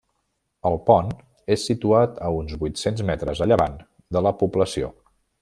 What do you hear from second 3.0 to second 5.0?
metres a llevant de la població.